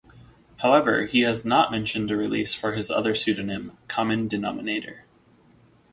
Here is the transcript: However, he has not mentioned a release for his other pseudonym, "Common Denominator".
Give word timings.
However, 0.63 1.05
he 1.05 1.21
has 1.21 1.45
not 1.45 1.69
mentioned 1.71 2.09
a 2.09 2.17
release 2.17 2.55
for 2.55 2.73
his 2.73 2.89
other 2.89 3.13
pseudonym, 3.13 3.77
"Common 3.87 4.27
Denominator". 4.27 5.05